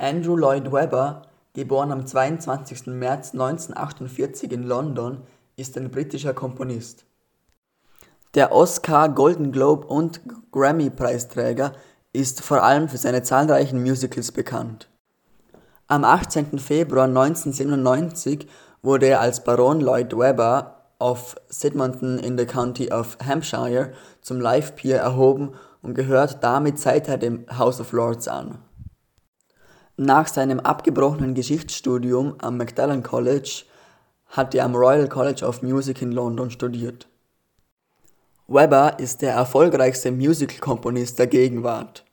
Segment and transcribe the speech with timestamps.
[0.00, 1.22] Andrew Lloyd Webber,
[1.54, 2.86] geboren am 22.
[2.86, 5.22] März 1948 in London,
[5.56, 7.04] ist ein britischer Komponist.
[8.34, 10.20] Der Oscar, Golden Globe und
[10.52, 11.72] Grammy-Preisträger
[12.12, 14.88] ist vor allem für seine zahlreichen Musicals bekannt.
[15.88, 16.60] Am 18.
[16.60, 18.46] Februar 1997
[18.82, 24.74] wurde er als Baron Lloyd Webber of Sidmonton in the County of Hampshire zum Life
[24.74, 28.58] Peer erhoben und gehört damit seither dem House of Lords an.
[30.00, 33.64] Nach seinem abgebrochenen Geschichtsstudium am Magdalen College
[34.28, 37.08] hat er am Royal College of Music in London studiert.
[38.46, 42.04] Webber ist der erfolgreichste Musical-Komponist der Gegenwart.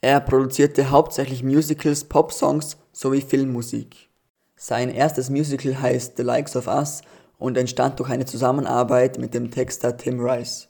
[0.00, 4.08] Er produzierte hauptsächlich Musicals, Popsongs sowie Filmmusik.
[4.56, 7.02] Sein erstes Musical heißt The Likes of Us
[7.36, 10.68] und entstand durch eine Zusammenarbeit mit dem Texter Tim Rice.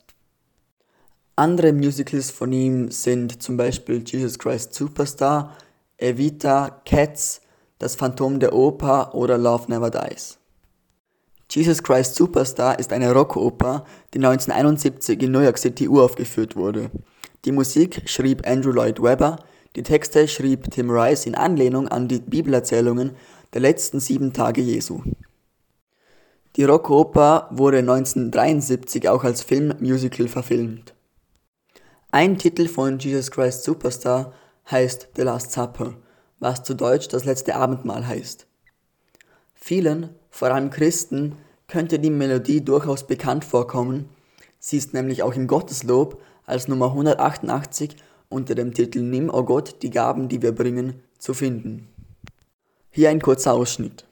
[1.37, 5.57] Andere Musicals von ihm sind zum Beispiel Jesus Christ Superstar,
[6.05, 7.41] Evita, Cats,
[7.79, 10.39] Das Phantom der Oper oder Love Never Dies.
[11.51, 16.91] Jesus Christ Superstar ist eine Rockoper, die 1971 in New York City uraufgeführt wurde.
[17.47, 19.39] Die Musik schrieb Andrew Lloyd Webber,
[19.77, 23.13] die Texte schrieb Tim Rice in Anlehnung an die Bibelerzählungen
[23.55, 25.01] der letzten sieben Tage Jesu.
[26.57, 30.95] Die Rockoper wurde 1973 auch als Filmmusical verfilmt.
[32.11, 34.33] Ein Titel von Jesus Christ Superstar
[34.71, 35.95] heißt The Last Supper,
[36.41, 38.47] was zu Deutsch das letzte Abendmahl heißt.
[39.55, 44.09] Vielen, vor allem Christen, könnte die Melodie durchaus bekannt vorkommen,
[44.59, 47.97] sie ist nämlich auch im Gotteslob als Nummer 188
[48.29, 51.89] unter dem Titel Nimm, o oh Gott, die Gaben, die wir bringen, zu finden.
[52.91, 54.05] Hier ein kurzer Ausschnitt.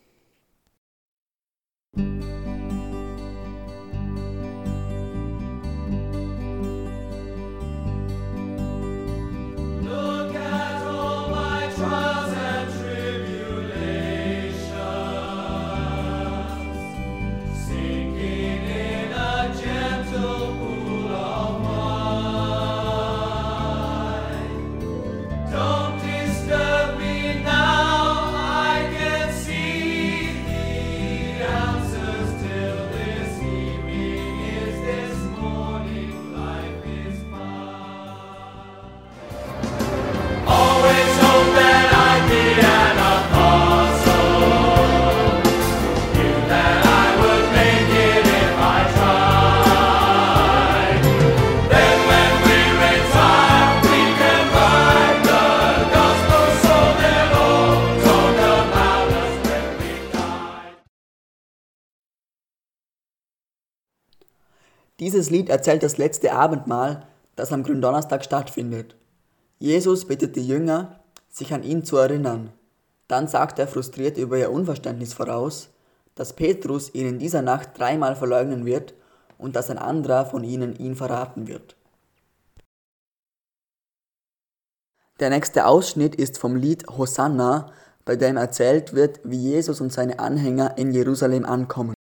[65.01, 68.95] Dieses Lied erzählt das letzte Abendmahl, das am Gründonnerstag stattfindet.
[69.59, 72.53] Jesus bittet die Jünger, sich an ihn zu erinnern.
[73.09, 75.71] Dann sagt er frustriert über ihr Unverständnis voraus,
[76.15, 78.95] dass Petrus ihn in dieser Nacht dreimal verleugnen wird
[79.39, 81.77] und dass ein anderer von ihnen ihn verraten wird.
[85.21, 87.73] Der nächste Ausschnitt ist vom Lied Hosanna,
[88.05, 91.95] bei dem erzählt wird, wie Jesus und seine Anhänger in Jerusalem ankommen.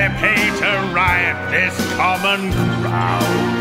[0.00, 1.36] Anticipate a riot.
[1.50, 3.60] This common crowd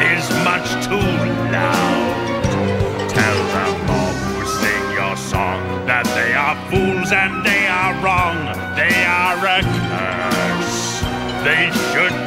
[0.00, 1.12] is much too
[1.52, 3.10] loud.
[3.10, 8.38] Tell the mob who sing your song that they are fools and they are wrong.
[8.76, 11.02] They are a curse.
[11.44, 12.26] They should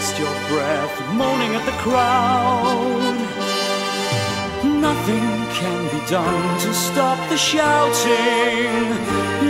[0.00, 0.40] disperse.
[1.82, 3.16] crowd.
[4.64, 8.72] Nothing can be done to stop the shouting.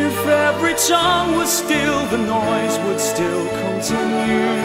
[0.06, 4.56] If every tongue was still, the noise would still continue.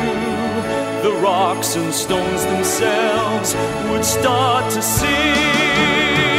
[1.05, 3.55] The rocks and stones themselves
[3.89, 6.34] would start to sing.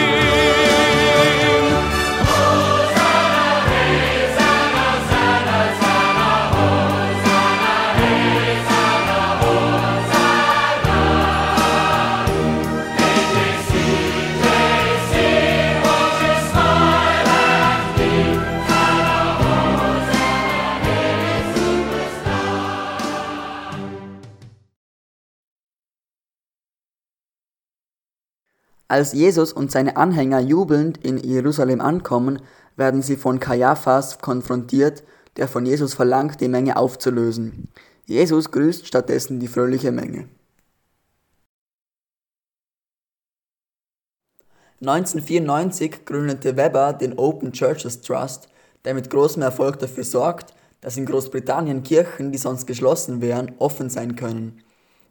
[28.89, 32.41] Als Jesus und seine Anhänger jubelnd in Jerusalem ankommen,
[32.77, 35.03] werden sie von Kaiaphas konfrontiert,
[35.37, 37.69] der von Jesus verlangt, die Menge aufzulösen.
[38.05, 40.29] Jesus grüßt stattdessen die fröhliche Menge.
[44.81, 48.49] 1994 gründete Weber den Open Churches Trust,
[48.85, 53.91] der mit großem Erfolg dafür sorgt, dass in Großbritannien Kirchen, die sonst geschlossen wären, offen
[53.91, 54.63] sein können,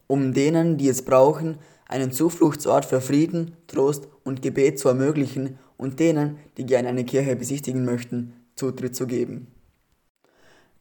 [0.08, 1.58] um denen, die es brauchen,
[1.88, 7.36] einen Zufluchtsort für Frieden, Trost und Gebet zu ermöglichen und denen, die gerne eine Kirche
[7.36, 9.48] besichtigen möchten, Zutritt zu geben.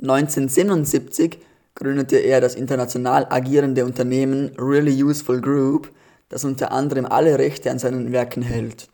[0.01, 1.39] 1977
[1.75, 5.91] gründete er das international agierende Unternehmen Really Useful Group,
[6.29, 8.89] das unter anderem alle Rechte an seinen Werken hält.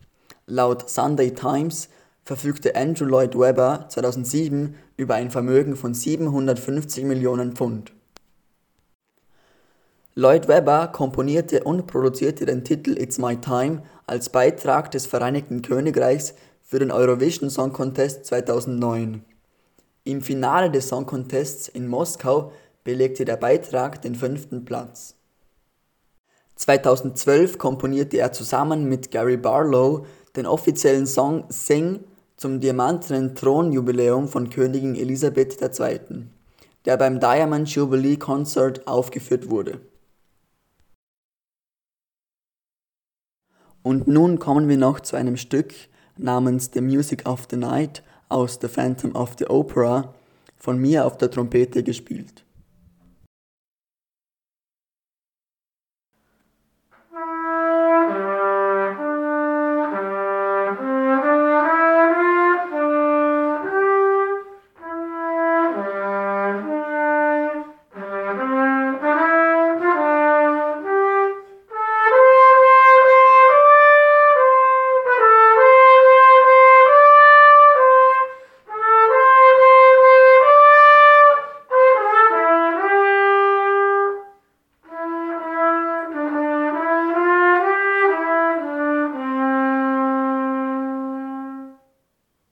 [0.46, 1.88] Laut Sunday Times
[2.24, 7.92] verfügte Andrew Lloyd Webber 2007 über ein Vermögen von 750 Millionen Pfund.
[10.20, 16.34] Lloyd Webber komponierte und produzierte den Titel It's My Time als Beitrag des Vereinigten Königreichs
[16.60, 19.24] für den Eurovision Song Contest 2009.
[20.04, 22.52] Im Finale des Song Contests in Moskau
[22.84, 25.14] belegte der Beitrag den fünften Platz.
[26.56, 30.04] 2012 komponierte er zusammen mit Gary Barlow
[30.36, 32.00] den offiziellen Song Sing
[32.36, 36.26] zum diamantenen Thronjubiläum von Königin Elisabeth II.,
[36.84, 39.80] der beim Diamond Jubilee Concert aufgeführt wurde.
[43.82, 45.72] Und nun kommen wir noch zu einem Stück
[46.16, 50.14] namens The Music of the Night aus The Phantom of the Opera,
[50.56, 52.44] von mir auf der Trompete gespielt.